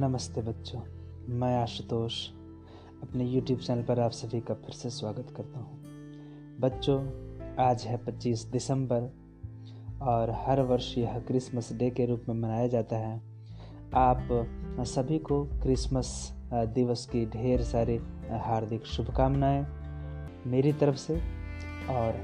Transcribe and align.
नमस्ते 0.00 0.42
बच्चों, 0.42 0.80
मैं 1.28 1.62
आशुतोष, 1.62 2.28
अपने 3.02 3.34
YouTube 3.34 3.66
चैनल 3.66 3.82
पर 3.82 4.00
आप 4.00 4.10
सभी 4.10 4.40
का 4.40 4.54
फिर 4.54 4.70
से 4.70 4.90
स्वागत 4.90 5.26
करता 5.36 5.60
हूँ। 5.60 5.80
बच्चों, 6.60 6.98
आज 7.64 7.82
है 7.82 7.96
25 7.96 8.44
दिसंबर 8.44 9.16
और 10.02 10.30
हर 10.30 10.60
वर्ष 10.60 10.98
यह 10.98 11.18
क्रिसमस 11.18 11.72
डे 11.72 11.90
के 11.90 12.06
रूप 12.06 12.22
में 12.28 12.34
मनाया 12.34 12.66
जाता 12.66 12.96
है। 12.96 13.22
आप 13.94 14.28
सभी 14.80 15.18
को 15.18 15.44
क्रिसमस 15.44 16.38
दिवस 16.54 17.06
की 17.06 17.26
ढेर 17.26 17.62
सारी 17.62 18.00
हार्दिक 18.30 18.86
शुभकामनाएँ 18.86 19.66
मेरी 20.46 20.72
तरफ़ 20.72 20.96
से। 20.96 21.16
और 21.90 22.14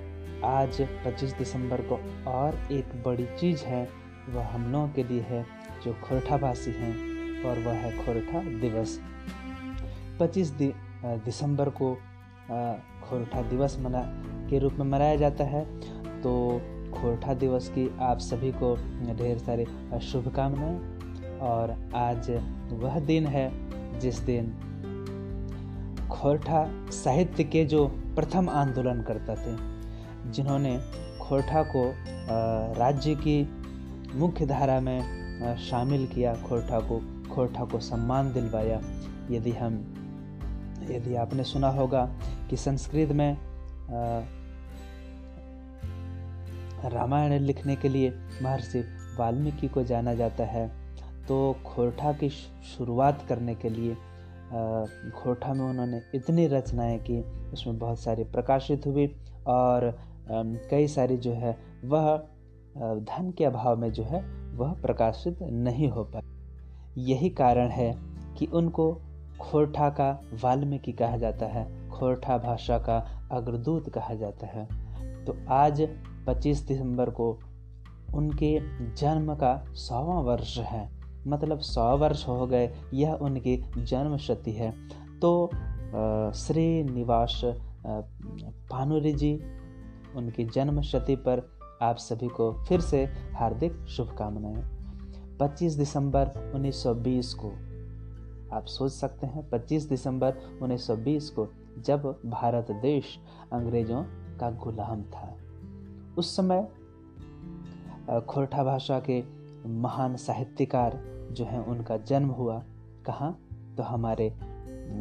आज 0.45 0.83
25 0.83 1.33
दिसंबर 1.33 1.81
को 1.81 1.95
और 2.31 2.73
एक 2.73 2.85
बड़ी 2.85 3.27
चीज़ 3.39 3.65
है, 3.65 3.89
वह 4.31 4.47
हम 4.47 4.73
लोगों 4.73 4.89
के 4.89 5.05
लिए 5.05 5.21
है, 5.21 5.47
जो 5.85 5.93
खोरठावासी 5.93 6.71
हैं। 6.71 7.14
और 7.45 7.59
वह 7.59 7.73
है 7.73 7.91
खोरठा 7.99 8.43
दिवस। 8.61 8.99
25 10.21 10.51
दि, 10.51 10.73
दिसंबर 11.05 11.69
को 11.69 11.95
खोरठा 13.03 13.43
दिवस 13.43 13.79
मना 13.81 14.03
के 14.51 14.59
रूप 14.59 14.73
में 14.73 14.87
मनाया 14.87 15.17
जाता 15.17 15.45
है। 15.45 15.65
तो 16.23 16.61
खोरठा 16.95 17.35
दिवस 17.35 17.69
की 17.69 17.89
आप 18.01 18.19
सभी 18.19 18.53
को 18.53 18.75
ढेर 19.17 19.39
सारी 19.39 19.67
शुभकामनाएँ। 20.03 21.39
और 21.41 21.71
आज 21.95 22.31
वह 22.73 22.99
दिन 22.99 23.27
है 23.27 23.51
जिस 24.01 24.19
दिन 24.19 24.47
खोरठा 26.11 26.65
साहित्य 26.91 27.45
के 27.45 27.65
जो 27.65 27.87
प्रथम 28.17 28.49
आंदोलन 28.49 29.03
करता 29.03 29.35
थे 29.35 29.57
जिन्होंने 30.33 30.79
खोरठा 31.21 31.63
को 31.63 31.85
राज्य 32.79 33.15
की 33.15 33.43
मुख्य 34.15 34.47
धारा 34.47 34.81
में 34.81 35.24
शामिल 35.61 36.07
किया, 36.07 36.35
खोरठा 36.35 36.81
को 36.81 37.01
खोरठा 37.35 37.65
को 37.65 37.81
सम्मान 37.81 38.33
दिलवाया। 38.33 38.81
यदि 39.31 39.51
हम, 39.51 39.75
यदि 40.91 41.15
आपने 41.15 41.45
सुना 41.45 41.69
होगा 41.69 42.05
कि 42.51 42.57
संस्कृत 42.57 43.13
में 43.13 43.37
रामायण 46.85 47.39
लिखने 47.41 47.77
के 47.77 47.89
लिए 47.89 48.13
महर्षि 48.43 48.81
वाल्मीकि 49.19 49.69
को 49.69 49.83
जाना 49.83 50.15
जाता 50.15 50.45
है 50.45 50.67
तो 51.29 51.57
खोरठा 51.67 52.13
की 52.13 52.29
शुरुआत 52.29 53.25
करने 53.29 53.55
के 53.55 53.69
लिए 53.69 53.95
खोरठा 55.13 55.53
में 55.55 55.65
उन्होंने 55.65 56.01
इतनी 56.15 56.47
रचनाएँ 56.47 56.99
की, 56.99 57.21
उसमें 57.53 57.79
बहुत 57.79 57.99
सारी 57.99 58.25
प्रकाशित 58.25 58.87
हुई 58.87 59.07
और 59.47 59.97
कई 60.71 60.87
सारी 60.89 61.17
जो 61.17 61.33
है, 61.33 61.57
वह 61.85 62.17
धन 62.77 63.33
के 63.39 63.45
अभाव 63.45 63.77
में 63.77 63.91
जो 63.93 64.03
है 64.03 64.23
वह 64.55 64.73
प्रकाशित 64.73 65.43
नहीं 65.43 65.89
हो 65.89 66.05
पाए। 66.05 66.23
यही 66.99 67.29
कारण 67.31 67.69
है 67.69 67.95
कि 68.39 68.47
उनको 68.47 68.93
खोरठा 69.41 69.89
का 69.91 70.11
वाल्मीकि 70.45 70.93
कहा 70.93 71.17
जाता 71.17 71.47
है, 71.47 71.89
खोरठा 71.91 72.39
भाषा 72.39 72.79
का 72.79 72.99
अग्रदूत 73.33 73.89
कहा 73.89 74.15
जाता 74.15 74.47
है। 74.47 74.67
तो 75.25 75.37
आज 75.51 75.83
25 76.27 76.67
दिसंबर 76.67 77.11
को 77.11 77.39
उनके 78.15 78.59
जन्म 78.95 79.35
का 79.35 79.55
सौवा 79.75 80.21
वर्ष 80.21 80.59
है। 80.59 80.89
मतलब 81.27 81.59
सौ 81.59 81.97
वर्ष 81.97 82.27
हो 82.29 82.47
गए, 82.47 82.71
यह 82.95 83.13
उनकी 83.13 83.57
जन्म 83.79 84.17
शती 84.17 84.53
है। 84.53 84.71
तो 85.21 85.51
श्री 86.37 86.83
निवास 86.85 87.41
पानुरी 88.71 89.13
जी, 89.13 89.35
उनकी 90.17 90.45
जन्म 90.45 90.81
शती 90.83 91.17
पर 91.17 91.41
आप 91.85 91.97
सभी 91.97 92.29
को 92.29 92.53
फिर 92.69 92.81
से 92.81 93.05
हार्दिक 93.35 93.85
शुभकामनाएँ। 93.89 94.63
25 95.41 95.73
दिसंबर 95.73 96.53
1920 96.55 97.35
को, 97.35 97.51
आप 98.53 98.65
सोच 98.65 98.93
सकते 98.93 99.27
हैं 99.27 99.49
25 99.51 99.89
दिसंबर 99.89 100.35
1920 100.63 101.31
को 101.31 101.47
जब 101.79 102.21
भारत 102.27 102.71
देश 102.71 103.19
अंग्रेज़ों 103.53 104.03
का 104.41 104.51
गुलाम 104.51 105.03
था। 105.03 105.35
उस 106.19 106.37
समय 106.37 106.69
खोरठा 108.29 108.65
भाषा 108.65 109.03
के 109.11 109.23
महान 109.69 110.17
साहित्यकार 110.17 111.01
जो 111.33 111.45
हैं, 111.45 111.65
उनका 111.67 111.97
जन्म 111.97 112.29
हुआ। 112.29 112.63
कहाँ? 113.07 113.39
तो 113.77 113.83
हमारे 113.83 114.31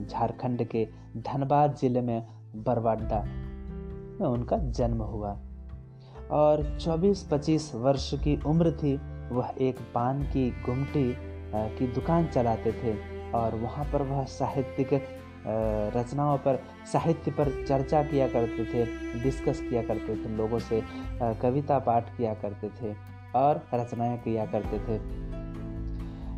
झारखंड 0.10 0.64
के 0.68 0.88
धनबाद 1.18 1.76
ज़िले 1.76 2.02
में 2.02 2.28
बरवाडा 2.56 3.24
में 4.20 4.28
उनका 4.28 4.58
जन्म 4.58 5.02
हुआ। 5.02 5.38
और 6.34 6.64
24-25 6.80 7.74
वर्ष 7.76 8.14
की 8.24 8.40
उम्र 8.46 8.72
थी, 8.74 8.96
वह 9.32 9.54
एक 9.62 9.80
पान 9.94 10.22
की 10.26 10.50
गुमटी 10.66 11.14
की 11.78 11.88
दुकान 11.94 12.28
चलाते 12.28 12.72
थे 12.74 12.94
और 13.32 13.56
वहाँ 13.56 13.86
पर 13.86 14.02
वह 14.02 14.24
साहित्यिक 14.30 14.94
रचनाओं 15.96 16.38
पर, 16.38 16.60
साहित्य 16.92 17.32
पर 17.32 17.50
चर्चा 17.68 18.02
किया 18.04 18.28
करते 18.28 18.66
थे 18.66 18.86
डिस्कस 19.24 19.60
किया 19.60 19.82
करते 19.84 20.16
थे, 20.16 20.30
लोगों 20.38 20.60
से 20.60 20.82
कविता 21.42 21.80
पाठ 21.80 22.16
किया 22.18 22.34
करते 22.34 22.70
थे 22.82 22.94
और 23.36 23.62
रचनाएँ 23.74 24.18
किया 24.18 24.46
करते 24.46 24.80
थे। 24.80 24.98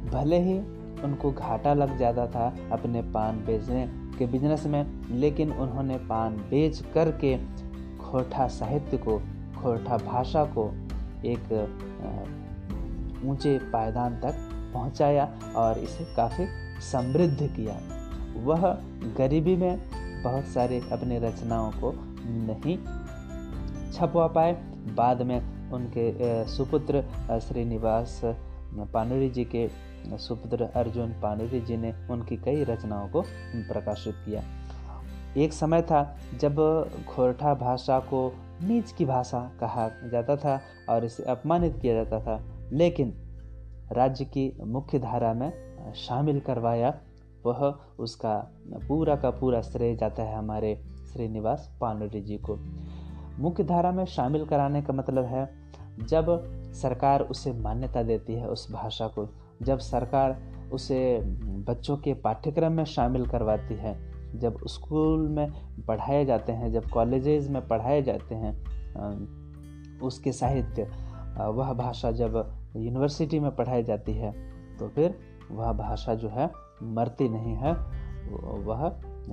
भले 0.10 0.40
ही 0.42 0.58
उनको 1.04 1.32
घाटा 1.32 1.74
लग 1.74 1.98
जाता 1.98 2.26
था 2.28 2.48
अपने 2.72 3.02
पान 3.14 3.44
बेचने 3.46 3.86
के 4.18 4.26
बिज़नेस 4.26 4.66
में, 4.66 4.84
लेकिन 5.12 5.52
उन्होंने 5.52 5.98
पान 6.10 6.36
बेच 6.50 6.84
करके 6.94 7.38
खोटा 8.00 8.48
साहित्य 8.50 8.98
को 8.98 9.22
खोरठा 9.66 9.98
भाषा 9.98 10.44
को 10.58 10.64
एक 11.26 11.46
ऊँचे 13.26 13.58
पायदान 13.74 14.20
तक 14.22 14.36
पहुँचाया 14.74 15.26
और 15.56 15.78
इसे 15.80 16.04
काफ़ी 16.16 16.46
समृद्ध 16.82 17.48
किया। 17.48 17.80
वह 18.44 18.68
गरीबी 19.18 19.56
में 19.56 19.80
बहुत 20.24 20.46
सारे 20.46 20.82
अपने 20.92 21.20
रचनाओं 21.20 21.72
को 21.72 21.92
नहीं 22.46 22.78
छपवा 23.92 24.28
पाए। 24.28 24.54
बाद 24.96 25.22
में 25.22 25.72
उनके 25.72 26.14
सुपुत्र 26.48 27.04
श्रीनिवास 27.42 28.20
पानुरी 28.94 29.30
जी 29.30 29.46
के 29.56 29.68
सुपुत्र 30.18 30.70
अर्जुन 30.76 31.20
पानुरी 31.22 31.62
जी 31.62 31.78
ने 31.78 31.94
उनकी 32.12 32.38
कई 32.38 32.64
रचनाओं 32.64 33.08
को 33.10 33.22
प्रकाशित 33.68 34.16
किया। 34.26 34.44
एक 35.38 35.54
समय 35.54 35.82
था 35.82 36.18
जब 36.40 36.56
खोरठा 37.08 37.54
भाषा 37.54 38.00
को 38.00 38.28
नीच 38.64 38.92
की 38.92 39.06
भाषा 39.06 39.52
कहा 39.60 39.90
जाता 40.12 40.36
था 40.36 40.62
और 40.90 41.06
इसे 41.06 41.24
अपमानित 41.24 41.80
किया 41.82 42.04
जाता 42.04 42.20
था। 42.20 42.44
लेकिन 42.72 43.14
राज्य 43.92 44.26
की 44.26 44.58
मुख्य 44.66 45.00
धारा 45.00 45.34
में 45.34 45.76
शामिल 45.94 46.40
करवाया, 46.40 47.00
वह 47.46 47.76
उसका 48.00 48.52
पूरा 48.88 49.16
का 49.16 49.30
पूरा 49.30 49.62
श्रेय 49.62 49.96
जाता 49.96 50.24
है 50.24 50.36
हमारे 50.36 50.82
श्रीनिवास 51.14 51.78
पानुरी 51.82 52.22
जी 52.22 52.38
को। 52.38 52.58
मुख्य 53.40 53.64
धारा 53.64 53.92
में 53.92 54.06
शामिल 54.06 54.46
कराने 54.46 54.82
का 54.82 54.94
मतलब 54.94 55.26
है, 55.26 55.50
जब 56.04 56.42
सरकार 56.74 57.22
उसे 57.22 57.54
मान्यता 57.54 58.04
देती 58.04 58.34
है 58.34 58.48
उस 58.48 58.72
भाषा 58.72 59.08
को, 59.08 59.30
जब 59.62 59.80
सरकार 59.80 60.42
उसे 60.74 61.22
बच्चों 61.46 61.98
के 61.98 62.14
पाठ्यक्रम 62.14 62.72
में 62.72 62.86
शामिल 62.86 63.28
करवाती 63.28 63.76
है 63.76 64.15
जब 64.40 64.58
स्कूल 64.68 65.28
में 65.28 65.48
पढ़ाए 65.88 66.26
जाते 66.26 66.52
हैं, 66.52 66.72
जब 66.72 66.90
कॉलेजेस 66.90 67.50
में 67.50 67.68
पढ़ाए 67.68 68.02
जाते 68.02 68.36
हैं 68.36 68.54
उसके 70.00 70.32
साहित्य 70.32 70.84
वह 71.50 71.74
भाषा 71.74 72.12
जब 72.12 72.36
यूनिवर्सिटी 72.76 73.40
में 73.40 73.56
पढ़ाई 73.56 73.84
जाती 73.84 74.14
है 74.14 74.32
तो 74.78 74.88
फिर 74.88 75.18
वह 75.52 75.72
भाषा 75.74 76.14
जो 76.16 76.30
है 76.30 76.50
मरती 76.84 77.30
नहीं 77.30 77.56
है। 77.56 77.74
वह 78.66 78.90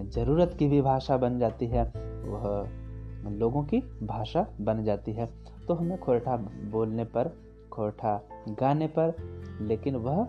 ज़रूरत 0.06 0.54
की 0.58 0.66
भी 0.68 0.80
भाषा 0.82 1.16
बन 1.16 1.38
जाती 1.38 1.66
है, 1.66 1.84
वह 2.24 3.30
लोगों 3.30 3.62
की 3.64 3.78
भाषा 4.02 4.46
बन 4.60 4.82
जाती 4.84 5.12
है। 5.12 5.26
तो 5.69 5.75
हमें 5.75 5.98
खोरठा 6.00 6.37
बोलने 6.70 7.05
पर, 7.05 7.31
खोरठा 7.72 8.20
गाने 8.60 8.87
पर, 8.98 9.14
लेकिन 9.60 9.96
वह 9.96 10.22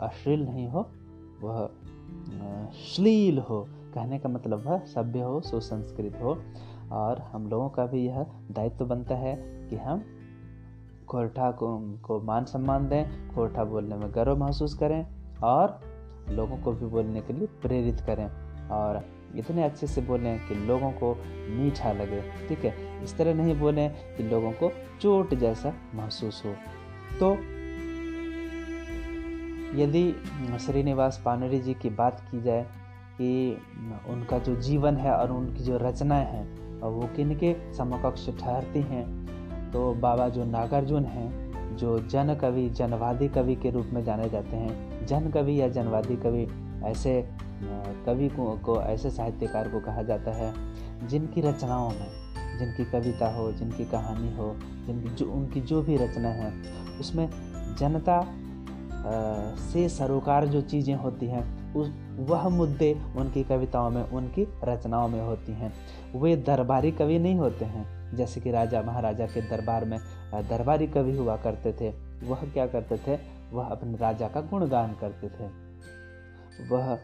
अश्लील 0.00 0.44
नहीं 0.44 0.68
हो, 0.68 0.86
वह 1.42 1.68
श्लील 2.84 3.38
हो 3.38 3.66
कहने 3.94 4.18
का 4.18 4.28
मतलब 4.28 4.66
वह 4.66 4.78
सभ्य 4.78 5.20
हो 5.20 5.40
सुसंस्कृत 5.40 6.20
हो। 6.22 6.42
और 6.92 7.18
हम 7.18 7.46
लोगों 7.46 7.68
का 7.68 7.86
भी 7.86 8.06
यह 8.06 8.26
दायित्व 8.50 8.84
बनता 8.84 9.14
है 9.14 9.36
कि 9.70 9.76
हम 9.76 10.04
खोरठा 11.08 11.50
को, 11.50 11.78
को 12.02 12.20
मान 12.20 12.44
सम्मान 12.44 12.88
दें 12.88 13.34
खोरठा 13.34 13.64
बोलने 13.64 13.96
में 13.96 14.14
गर्व 14.14 14.36
महसूस 14.36 14.74
करें 14.74 15.06
और 15.38 15.80
लोगों 16.30 16.56
को 16.56 16.72
भी 16.72 16.86
बोलने 16.86 17.20
के 17.20 17.32
लिए 17.32 17.46
प्रेरित 17.46 18.00
करें। 18.00 18.26
और 18.68 19.04
इतने 19.36 19.64
अच्छे 19.64 19.86
से 19.86 20.00
बोलें 20.00 20.48
कि 20.48 20.54
लोगों 20.54 20.90
को 20.92 21.14
मीठा 21.50 21.92
लगे 21.92 22.48
ठीक 22.48 22.64
है? 22.64 23.04
इस 23.04 23.16
तरह 23.18 23.34
नहीं 23.34 23.60
बोलें 23.60 24.16
कि 24.16 24.22
लोगों 24.22 24.52
को 24.52 24.72
चोट 25.00 25.34
जैसा 25.34 25.72
महसूस 25.94 26.42
हो। 26.46 26.52
तो 27.20 27.32
यदि 29.78 30.12
श्रीनिवास 30.60 31.22
पानरी 31.24 31.60
जी 31.60 31.74
की 31.74 31.90
बात 31.90 32.20
की 32.30 32.42
जाए 32.42 32.66
कि 33.20 33.58
उनका 34.08 34.38
जो 34.38 34.56
जीवन 34.56 34.96
है 34.96 35.12
और 35.12 35.32
उनकी 35.32 35.64
जो 35.64 35.78
रचनाएँ 35.78 36.26
हैं 36.26 36.80
और 36.80 36.92
वो 36.92 37.08
किन 37.16 37.34
के 37.34 37.54
समकक्ष 37.74 38.28
ठहरती 38.40 38.80
हैं। 38.80 39.06
तो 39.72 39.94
बाबा 39.94 40.28
जो 40.28 40.44
नागार्जुन 40.44 41.04
हैं 41.04 41.76
जो 41.76 41.98
जन 41.98 42.34
कवि 42.34 42.68
जनवादी 42.70 43.28
कवि 43.28 43.56
के 43.56 43.70
रूप 43.70 43.86
में 43.92 44.04
जाने 44.04 44.28
जाते 44.28 44.56
हैं। 44.56 45.06
जन 45.06 45.30
कवि 45.30 45.60
या 45.60 45.68
जनवादी 45.68 46.16
कवि 46.16 46.46
ऐसे 46.84 47.28
कवि 48.06 48.28
को, 48.28 48.58
को 48.64 48.82
ऐसे 48.82 49.10
साहित्यकार 49.10 49.68
को 49.68 49.80
कहा 49.80 50.02
जाता 50.02 50.30
है 50.30 50.54
जिनकी 51.08 51.40
रचनाओं 51.40 51.90
में 51.90 52.58
जिनकी 52.58 52.84
कविता 52.84 53.34
हो 53.34 53.52
जिनकी 53.52 53.84
कहानी 53.84 54.36
हो 54.36 54.56
जिनकी 54.86 55.08
जो 55.08 55.30
उनकी 55.32 55.60
जो 55.60 55.82
भी 55.82 55.96
रचना 55.96 56.28
है 56.28 56.52
उसमें 57.00 57.28
जनता 57.78 58.16
आ, 58.16 59.56
से 59.56 59.88
सरोकार 59.88 60.46
जो 60.46 60.60
चीज़ें 60.60 60.94
होती 60.94 61.26
हैं 61.26 61.74
उस 61.74 61.88
वह 62.18 62.48
मुद्दे 62.48 62.92
उनकी 63.16 63.44
कविताओं 63.44 63.90
में, 63.90 64.02
उनकी 64.02 64.46
रचनाओं 64.64 65.08
में 65.08 65.20
होती 65.20 65.52
हैं। 65.52 65.72
वे 66.20 66.36
दरबारी 66.36 66.92
कवि 66.92 67.18
नहीं 67.18 67.34
होते 67.34 67.64
हैं। 67.64 68.16
जैसे 68.16 68.40
कि 68.40 68.50
राजा 68.50 68.82
महाराजा 68.82 69.26
के 69.26 69.40
दरबार 69.40 69.84
में 69.84 69.98
दरबारी 70.48 70.86
कवि 70.86 71.16
हुआ 71.16 71.36
करते 71.36 71.72
थे। 71.72 71.90
वह 72.26 72.44
क्या 72.52 72.66
करते 72.66 72.96
थे? 72.98 73.18
वह 73.52 73.64
अपने 73.64 73.96
राजा 73.96 74.28
का 74.28 74.40
गुणगान 74.40 74.96
करते 75.00 75.28
थे। 75.28 75.46
वह 76.68 76.94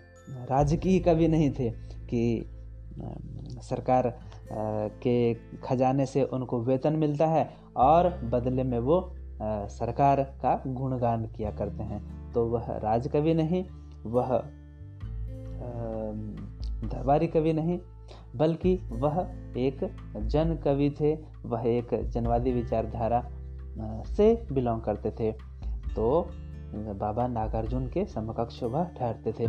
राजकीय 0.51 0.99
कवि 0.99 1.29
नहीं 1.29 1.51
थे 1.51 1.71
कि 2.11 2.51
सरकार 3.63 4.19
के 5.03 5.35
खजाने 5.35 6.07
से 6.07 6.23
उनको 6.23 6.61
वेतन 6.61 6.93
मिलता 6.93 7.27
है 7.27 7.51
और 7.77 8.09
बदले 8.09 8.63
में 8.63 8.79
वो 8.79 9.13
सरकार 9.69 10.23
का 10.23 10.63
गुणगान 10.67 11.27
किया 11.27 11.51
करते 11.51 11.83
हैं। 11.83 12.33
तो 12.33 12.47
वह 12.47 12.77
राजकवि 12.79 13.35
नहीं, 13.35 13.65
वह 14.07 14.43
दरबारी 16.85 17.27
कवि 17.27 17.53
नहीं, 17.53 17.79
बल्कि 18.37 18.75
वह 18.93 19.19
एक 19.57 19.97
जन 20.17 20.57
कवि 20.65 20.91
थे। 21.01 21.15
वह 21.45 21.63
एक 21.67 21.95
जनवादी 22.05 22.53
विचारधारा 22.53 23.23
से 24.05 24.47
बिलोंग 24.53 24.83
करते 24.83 25.11
थे। 25.11 25.33
तो 25.97 26.29
बाबा 26.75 27.27
नागार्जुन 27.27 27.87
के 27.87 28.05
समकक्ष 28.05 28.63
वह 28.63 28.85
ठहरते 28.85 29.33
थे। 29.33 29.47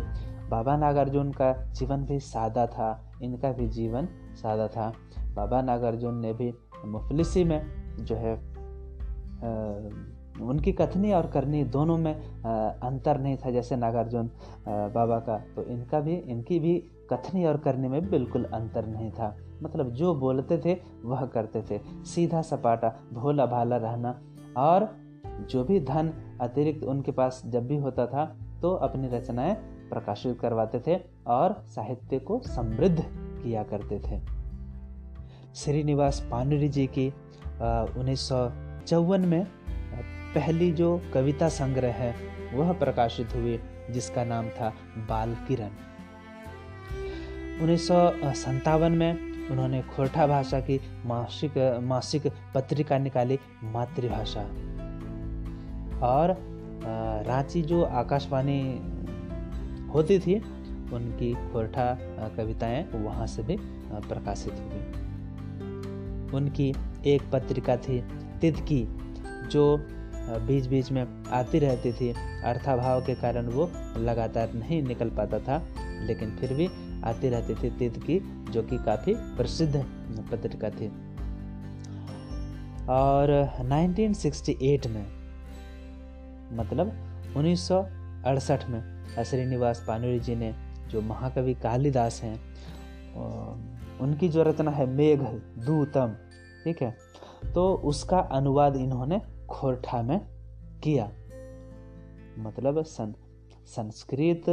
बाबा 0.48 0.76
नागार्जुन 0.76 1.30
का 1.32 1.52
जीवन 1.72 2.04
भी 2.04 2.18
सादा 2.20 2.66
था, 2.66 3.12
इनका 3.22 3.52
भी 3.52 3.68
जीवन 3.68 4.08
सादा 4.34 4.68
था। 4.68 4.92
बाबा 5.34 5.62
नागार्जुन 5.62 6.18
ने 6.18 6.32
भी 6.32 6.52
मुफलिसी 6.84 7.44
में 7.44 7.60
जो 8.00 8.14
है 8.14 8.34
उनकी 10.40 10.72
कथनी 10.72 11.12
और 11.12 11.26
करनी 11.26 11.62
दोनों 11.64 11.96
में 11.98 12.14
अंतर 12.14 13.20
नहीं 13.20 13.36
था 13.36 13.50
जैसे 13.50 13.76
नागार्जुन 13.76 14.30
बाबा 14.68 15.18
का। 15.18 15.38
तो 15.56 15.62
इनका 15.64 16.00
भी, 16.00 16.14
इनकी 16.14 16.58
भी 16.60 16.78
कथनी 17.12 17.44
और 17.44 17.56
करने 17.56 17.88
में 17.88 18.10
बिल्कुल 18.10 18.44
अंतर 18.44 18.86
नहीं 18.86 19.10
था। 19.10 19.36
मतलब 19.62 19.90
जो 19.90 20.14
बोलते 20.14 20.58
थे, 20.58 20.78
वह 21.04 21.24
करते 21.26 21.62
थे। 21.70 21.78
सीधा 22.04 22.42
सपाटा, 22.42 22.94
भोला 23.12 23.46
भाला 23.46 23.76
रहना। 23.76 24.20
और 24.56 24.88
जो 25.50 25.64
भी 25.64 25.80
धन 25.80 26.12
अतिरिक्त 26.40 26.84
उनके 26.84 27.12
पास 27.12 27.42
जब 27.46 27.66
भी 27.66 27.76
होता 27.76 28.06
था 28.06 28.24
तो 28.62 28.72
अपनी 28.74 29.08
रचनाएँ 29.08 29.54
प्रकाशित 29.90 30.38
करवाते 30.40 30.80
थे 30.86 31.00
और 31.26 31.54
साहित्य 31.66 32.18
को 32.18 32.40
समृद्ध 32.46 33.00
किया 33.02 33.62
करते 33.62 33.98
थे। 33.98 34.20
श्रीनिवास 35.54 36.20
पानुरी 36.30 36.68
जी 36.68 36.86
की 36.86 37.08
उन्नीस 37.98 38.20
सौ 38.20 38.48
चौवन 38.86 39.20
में 39.20 39.46
पहली 40.34 40.72
जो 40.72 41.00
कविता 41.14 41.48
संग्रह 41.48 41.92
है, 41.92 42.14
वह 42.54 42.72
प्रकाशित 42.72 43.34
हुई, 43.34 43.58
जिसका 43.90 44.24
नाम 44.24 44.48
था 44.48 44.72
बाल 44.96 45.34
किरण 45.48 45.70
उन्नीस 47.62 47.90
में 47.90 49.48
उन्होंने 49.50 49.82
खोरठा 49.82 50.26
भाषा 50.26 50.60
की 50.60 50.80
मासिक 51.06 51.80
मासिक 51.82 52.26
पत्रिका 52.54 52.98
निकाली, 52.98 53.38
मातृभाषा। 53.64 54.42
और 56.02 56.36
रांची 57.26 57.62
जो 57.62 57.82
आकाशवाणी 57.82 58.60
होती 59.90 60.18
थी, 60.18 60.34
उनकी 60.92 61.34
खोरठा 61.34 61.86
कविताएँ 62.36 62.84
वहाँ 62.94 63.26
से 63.26 63.42
भी 63.42 63.56
प्रकाशित 64.08 64.52
हुई। 64.52 64.84
उनकी 66.32 66.74
एक 67.06 67.22
पत्रिका 67.32 67.76
थी, 67.76 68.00
तिदकी, 68.40 68.86
जो 69.50 69.76
बीच 70.28 70.66
बीच 70.66 70.90
में 70.92 71.24
आती 71.32 71.58
रहती 71.58 71.92
थी। 71.92 72.12
अर्थाभाव 72.44 73.00
के 73.06 73.14
कारण 73.14 73.46
वो 73.46 73.70
लगातार 73.98 74.52
नहीं 74.54 74.82
निकल 74.82 75.10
पाता 75.10 75.38
था, 75.38 75.62
लेकिन 76.06 76.36
फिर 76.36 76.54
भी 76.54 76.68
आती 77.04 77.28
रहती 77.28 77.54
थी 77.54 77.70
तिद 77.70 78.02
की, 78.02 78.18
जो 78.50 78.62
कि 78.62 78.78
काफ़ी 78.78 79.14
प्रसिद्ध 79.36 79.84
पत्रिका 80.30 80.70
थी। 80.70 80.88
और 82.90 83.32
1968 83.60 84.86
में 84.86 85.06
मतलब 86.52 86.92
उन्नीस 87.36 87.68
सौ 87.68 87.82
अड़सठ 88.26 88.68
में 88.68 88.82
श्रीनिवास 89.24 89.84
पानुरी 89.88 90.20
जी 90.20 90.34
ने 90.34 90.54
जो 90.90 91.00
महाकवि 91.02 91.54
कालिदास 91.54 92.20
हैं 92.22 92.36
उनकी 94.00 94.28
जो 94.28 94.42
रचना 94.42 94.70
है, 94.70 94.86
मेघ 94.86 95.20
दूतम, 95.66 96.14
ठीक 96.64 96.82
है? 96.82 96.96
तो 97.54 97.74
उसका 97.84 98.18
अनुवाद 98.18 98.76
इन्होंने 98.76 99.20
खोरठा 99.50 100.02
में 100.02 100.20
किया। 100.84 101.10
मतलब 102.38 102.82
सं, 102.82 103.12
संस्कृत 103.66 104.48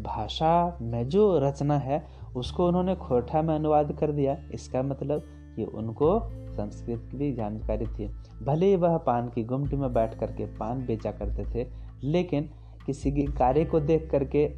भाषा 0.00 0.78
में 0.82 1.08
जो 1.08 1.38
रचना 1.38 1.78
है 1.78 2.04
उसको 2.36 2.66
उन्होंने 2.68 2.94
खोरठा 2.96 3.42
में 3.42 3.54
अनुवाद 3.54 3.92
कर 3.92 4.12
दिया। 4.12 4.36
इसका 4.54 4.82
मतलब 4.82 5.22
कि 5.56 5.64
उनको 5.64 6.20
संस्कृत 6.54 7.08
की 7.10 7.16
भी 7.16 7.32
जानकारी 7.32 7.86
थी। 7.86 8.08
भले 8.42 8.66
ही 8.66 8.76
वह 8.76 8.96
पान 8.98 9.28
की 9.28 9.44
गुमटी 9.44 9.76
में 9.76 9.92
बैठ 9.92 10.18
करके 10.18 10.46
पान 10.46 10.86
बेचा 10.86 11.12
करते 11.12 11.44
थे 11.54 11.68
लेकिन 12.02 12.50
किसी 12.86 13.12
के 13.12 13.22
कार्य 13.22 13.64
को 13.64 13.80
देख 13.80 14.10
करके 14.10 14.52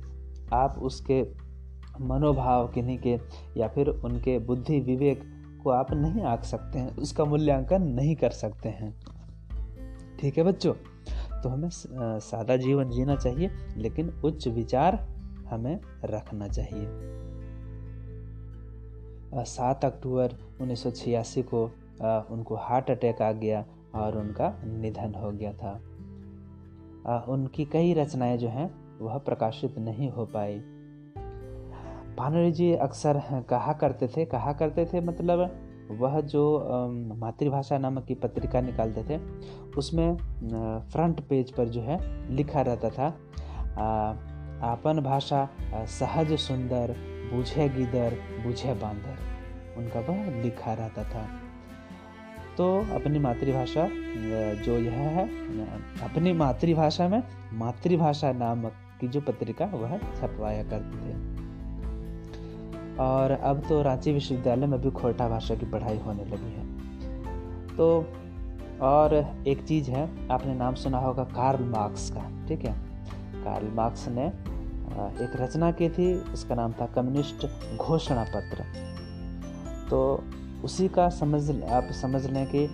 आप 0.52 0.78
उसके 0.78 1.22
मनोभाव 2.00 2.68
किन्हीं 2.68 2.98
के 2.98 3.18
या 3.56 3.68
फिर 3.68 3.88
उनके 3.88 4.38
बुद्धि 4.38 4.80
विवेक 4.80 5.22
को 5.66 5.70
आप 5.70 5.92
नहीं 5.92 6.22
आंक 6.22 6.42
सकते 6.44 6.78
हैं, 6.78 6.96
उसका 6.96 7.24
मूल्यांकन 7.24 7.82
नहीं 7.82 8.14
कर 8.16 8.30
सकते 8.32 8.68
हैं। 8.70 8.90
ठीक 10.20 10.38
है 10.38 10.44
बच्चों? 10.44 10.74
तो 11.42 11.48
हमें 11.48 11.68
सादा 11.72 12.56
जीवन 12.56 12.90
जीना 12.90 13.16
चाहिए, 13.16 13.50
लेकिन 13.76 14.10
उच्च 14.24 14.46
विचार 14.48 14.94
हमें 15.50 15.80
रखना 16.04 16.48
चाहिए। 16.48 16.86
सात 19.46 19.84
अक्टूबर 19.84 20.36
उन्नीस 20.60 20.82
सौ 20.82 20.90
छियासी 20.90 21.42
को 21.42 21.64
उनको 22.30 22.56
हार्ट 22.56 22.90
अटैक 22.90 23.22
आ 23.22 23.32
गया 23.32 23.64
और 23.94 24.18
उनका 24.18 24.48
निधन 24.64 25.14
हो 25.14 25.30
गया 25.32 25.52
था। 25.52 25.72
उनकी 27.28 27.64
कई 27.64 27.92
रचनाएँ 27.94 28.38
जो 28.38 28.48
हैं, 28.48 28.70
वह 28.98 29.18
प्रकाशित 29.18 29.78
नहीं 29.78 30.10
हो 30.10 30.24
पाई। 30.26 30.62
भानुरी 32.16 32.52
जी 32.52 32.72
अक्सर 32.74 33.20
कहा 33.50 33.72
करते 33.72 34.08
थे, 34.08 34.24
कहा 34.24 34.52
करते 34.52 34.84
थे 34.84 35.00
मतलब 35.00 35.38
वह 35.92 36.20
जो 36.22 36.42
मातृभाषा 37.16 37.78
नामक 37.78 38.04
की 38.04 38.14
पत्रिका 38.14 38.60
निकालते 38.60 39.02
थे, 39.04 39.18
उसमें 39.78 40.16
फ्रंट 40.92 41.20
पेज 41.28 41.50
पर 41.50 41.68
जो 41.68 41.80
है 41.80 41.98
लिखा 42.36 42.60
रहता 42.60 42.90
था 42.90 43.06
आपन 44.64 45.00
भाषा 45.04 45.48
सहज 45.90 46.32
सुंदर, 46.38 46.94
बुझे 47.32 47.68
गिदर, 47.68 48.16
बुझे 48.44 48.74
बांदर। 48.74 49.78
उनका 49.78 50.00
वह 50.00 50.42
लिखा 50.42 50.72
रहता 50.74 51.04
था। 51.04 51.26
तो 52.56 52.66
अपनी 52.94 53.18
मातृभाषा 53.18 53.88
जो 54.64 54.78
यह 54.78 54.92
है, 54.92 55.24
अपनी 56.04 56.32
मातृभाषा 56.32 57.08
में 57.08 57.22
मातृभाषा 57.54 58.32
नामक 58.32 58.72
की 59.00 59.08
जो 59.08 59.20
पत्रिका, 59.20 59.64
वह 59.66 59.98
छपवाया 59.98 60.62
करते 60.64 60.98
थे। 60.98 61.35
और 63.00 63.30
अब 63.30 63.62
तो 63.68 63.80
रांची 63.82 64.12
विश्वविद्यालय 64.12 64.66
में 64.66 64.80
भी 64.80 64.90
खोटा 64.90 65.28
भाषा 65.28 65.54
की 65.54 65.66
पढ़ाई 65.66 65.98
होने 65.98 66.24
लगी 66.24 66.52
है। 66.52 66.64
तो 67.76 67.88
और 68.82 69.14
एक 69.48 69.64
चीज़ 69.64 69.90
है, 69.90 70.28
आपने 70.30 70.54
नाम 70.54 70.74
सुना 70.74 70.98
होगा 70.98 71.24
कार्ल 71.24 71.64
मार्क्स 71.64 72.10
का, 72.10 72.28
ठीक 72.48 72.64
है? 72.64 72.72
कार्ल 73.44 73.68
मार्क्स 73.74 74.08
ने 74.08 74.26
एक 75.24 75.32
रचना 75.36 75.70
की 75.72 75.88
थी, 75.88 76.12
उसका 76.32 76.54
नाम 76.54 76.72
था 76.72 76.86
कम्युनिस्ट 76.86 77.46
घोषणा 77.76 78.24
पत्र। 78.34 78.64
तो 79.90 80.24
उसी 80.64 80.88
का 80.88 81.08
समझ 81.08 81.62
आप 81.62 81.88
समझ 81.92 82.24
लें 82.26 82.46
कि 82.46 82.66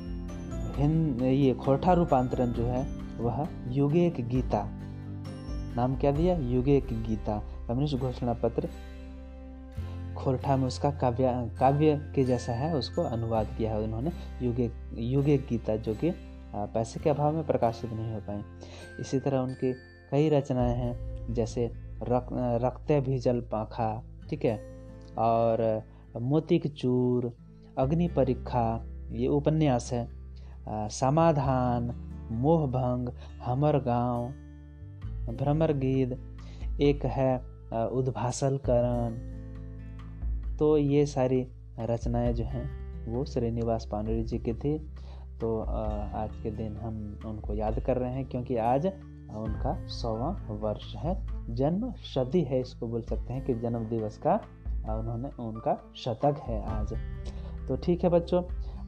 हिंद 0.77 1.23
ये 1.23 1.53
खोटा 1.55 1.93
रूपांतरण 1.93 2.53
जो 2.53 2.67
है, 2.67 2.87
वह 3.19 3.47
युगेक 3.69 4.29
गीता, 4.29 4.65
नाम 5.77 5.97
क्या 5.97 6.13
दिया? 6.13 6.37
युगेक 6.49 6.89
गीता, 7.09 7.39
कम्युनिस्ट 7.69 7.97
घोषणा 7.97 8.33
पत्र 8.33 8.69
खोरठा 10.23 10.57
में 10.57 10.67
उसका 10.67 10.91
काव्य 10.91 11.33
काव्य 11.59 11.97
के 12.15 12.25
जैसा 12.25 12.53
है, 12.53 12.75
उसको 12.77 13.03
अनुवाद 13.03 13.47
किया 13.59 13.73
है 13.73 13.81
उन्होंने, 13.83 14.13
युगे 14.43 14.71
युगे 14.95 15.37
गीता, 15.49 15.77
जो 15.77 15.95
कि 15.95 16.13
पैसे 16.55 17.01
के 17.01 17.11
अभाव 17.11 17.35
में 17.35 17.47
प्रकाशित 17.47 17.93
नहीं 17.93 18.13
हो 18.13 18.21
पाए 18.21 18.43
इसी 19.01 19.19
तरह 19.21 19.39
उनकी 19.39 19.73
कई 20.11 20.29
रचनाएँ 20.29 20.75
हैं, 20.77 21.35
जैसे 21.35 21.67
रक 22.03 22.29
रक्ते 22.63 23.01
भी 23.01 23.19
जल 23.19 23.41
पाखा, 23.53 24.03
ठीक 24.31 24.45
है, 24.45 24.57
और 25.19 25.83
मोती 26.21 26.59
चूर, 26.59 27.33
अग्नि 27.79 28.09
परीक्षा 28.09 28.65
ये 29.13 29.29
उपन्यास 29.29 29.93
है। 29.93 30.07
समाधान 30.91 31.91
मोहभंग 32.33 33.09
हमर 33.43 33.79
गाँव, 33.79 34.27
भ्रमर 35.37 35.73
गीत 35.77 36.13
एक 36.81 37.05
है 37.07 37.37
उद्भाषलकरण 37.91 39.17
तो 40.59 40.77
ये 40.77 41.05
सारी 41.07 41.47
रचनाएँ 41.81 42.33
जो 42.33 42.45
हैं, 42.45 42.65
वो 43.07 43.25
श्रीनिवास 43.25 43.89
पांडुरी 43.93 44.23
जी 44.23 44.39
की 44.39 44.53
थी। 44.55 44.79
तो 45.41 45.59
आज 45.61 46.37
के 46.37 46.51
दिन 46.51 46.77
हम 46.77 47.19
उनको 47.27 47.55
याद 47.55 47.81
कर 47.81 47.97
रहे 47.97 48.13
हैं 48.13 48.25
क्योंकि 48.25 48.57
आज 48.57 48.87
उनका 48.87 49.87
सौवा 49.87 50.29
वर्ष 50.51 50.95
है। 50.97 51.15
जन्म 51.55 51.93
शती 52.05 52.43
है, 52.43 52.61
इसको 52.61 52.87
बोल 52.87 53.03
सकते 53.03 53.33
हैं 53.33 53.45
कि 53.45 53.55
जन्म 53.55 53.85
दिवस 53.87 54.19
का 54.19 54.35
उन्होंने, 54.91 55.29
उनका 55.43 55.79
शतक 55.97 56.37
है 56.43 56.63
आज। 56.67 56.93
तो 57.69 57.77
ठीक 57.77 58.05
है 58.05 58.11
बच्चों, 58.11 58.43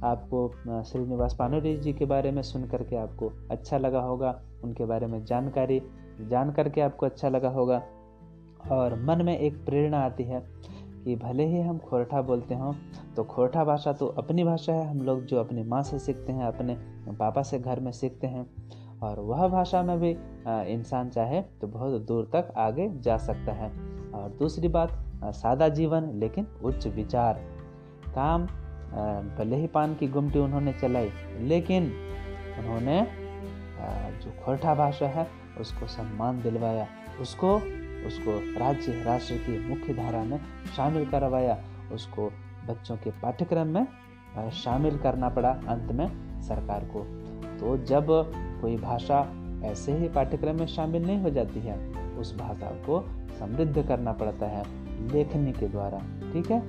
आपको 0.04 0.83
श्रीनिवास 0.83 1.37
पानोरी 1.38 1.76
जी 1.76 1.92
के 1.92 2.04
बारे 2.04 2.30
में 2.30 2.42
सुन 2.42 2.66
करके 2.66 2.97
आपको 2.97 3.30
अच्छा 3.50 3.78
लगा 3.78 4.00
होगा। 4.00 4.40
उनके 4.64 4.85
बारे 4.85 5.06
में 5.06 5.25
जानकारी, 5.25 5.83
जान 6.21 6.52
करके 6.52 6.80
आपको 6.80 7.06
अच्छा 7.06 7.28
लगा 7.28 7.49
होगा। 7.49 7.83
और 8.73 8.94
मन 9.02 9.23
में 9.23 9.38
एक 9.38 9.64
प्रेरणा 9.64 9.99
आती 9.99 10.25
है 10.25 10.42
कि 11.05 11.15
भले 11.17 11.47
ही 11.47 11.61
हम 11.61 11.79
खोरठा 11.81 12.21
बोलते 12.23 12.55
हों 12.55 12.73
तो 13.17 13.25
खोरठा 13.25 13.65
भाषा 13.65 13.93
तो 13.93 14.07
अपनी 14.19 14.45
भाषा 14.45 14.73
है। 14.73 14.89
हम 14.91 15.01
लोग 15.01 15.25
जो 15.25 15.41
अपनी 15.41 15.63
माँ 15.65 15.83
से 15.83 15.99
सीखते 15.99 16.33
हैं, 16.33 16.45
अपने 16.45 16.77
पापा 17.15 17.43
से 17.43 17.59
घर 17.59 17.81
में 17.81 17.91
सीखते 17.93 18.27
हैं, 18.27 18.47
और 19.03 19.21
वह 19.21 19.47
भाषा 19.49 19.83
में 19.83 19.99
भी 20.01 20.11
इंसान 20.73 21.09
चाहे 21.11 21.41
तो 21.61 21.67
बहुत 21.69 22.01
दूर 22.03 22.31
तक 22.33 22.53
आगे 22.59 22.89
जा 22.99 23.17
सकता 23.19 23.53
है। 23.53 23.71
और 24.13 24.37
दूसरी 24.39 24.69
बात 24.69 25.01
सादा 25.35 25.69
जीवन 25.71 26.11
लेकिन 26.15 26.47
उच्च 26.63 26.87
विचार। 26.87 27.41
काम 28.09 28.47
भले 29.39 29.57
ही 29.57 29.67
पान 29.67 29.95
की 29.95 30.09
गुमटी 30.09 30.39
उन्होंने 30.39 30.73
चलाई, 30.73 31.11
लेकिन 31.41 31.93
उन्होंने 32.59 33.01
जो 34.15 34.31
खोरठा 34.45 34.75
भाषा 34.75 35.07
है, 35.07 35.27
उसको 35.61 35.87
सम्मान 35.87 36.41
दिलवाया। 36.43 36.87
उसको 37.21 37.59
उसको 38.07 38.61
राज्य 38.61 39.03
राष्ट्र 39.03 39.35
की 39.35 39.69
मुख्य 39.69 39.95
धारा 39.95 40.25
में 40.25 40.41
शामिल 40.77 41.05
करवाया। 41.07 41.59
उसको 41.93 42.33
बच्चों 42.67 42.97
के 42.97 43.11
पाठ्यक्रम 43.11 43.67
में 43.67 44.51
शामिल 44.51 44.99
करना 44.99 45.29
पड़ा 45.29 45.51
अंत 45.69 45.93
में 45.93 46.41
सरकार 46.43 46.85
को। 46.85 47.01
तो 47.59 47.77
जब 47.85 48.07
कोई 48.61 48.77
भाषा 48.77 49.19
ऐसे 49.65 49.93
ही 49.93 50.09
पाठ्यक्रम 50.09 50.59
में 50.59 50.67
शामिल 50.67 51.07
नहीं 51.07 51.19
हो 51.19 51.31
जाती 51.31 51.61
है, 51.61 51.89
उस 52.19 52.37
भाषा 52.37 52.67
को 52.67 53.09
समृद्ध 53.39 53.87
करना 53.89 54.13
पड़ता 54.13 54.47
है 54.47 54.65
लेखने 55.13 55.53
के 55.53 55.69
द्वारा। 55.69 55.99
ठीक 56.33 56.51
है? 56.51 56.61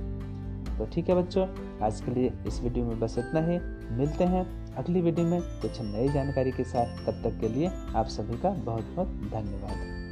तो 0.78 0.86
ठीक 0.86 1.10
है 1.10 1.16
बच्चों, 1.16 1.48
आज 1.82 2.02
के 2.02 2.12
लिए 2.12 2.34
इस 2.48 2.62
वीडियो 2.64 2.86
में 2.86 3.00
बस 3.00 3.18
इतना 3.18 3.42
ही। 3.42 3.60
मिलते 3.96 4.24
हैं 4.24 4.74
अगली 4.76 5.02
वीडियो 5.02 5.28
में 5.28 5.42
कुछ 5.42 5.82
नई 5.82 6.10
जानकारी 6.10 6.52
के 6.52 6.64
साथ। 6.64 7.06
तब 7.06 7.22
तक 7.24 7.40
के 7.42 7.50
लिए 7.50 7.72
आप 7.96 8.06
सभी 8.06 8.38
का 8.38 8.50
बहुत 8.50 8.84
बहुत 8.84 9.08
धन्यवाद। 9.08 10.05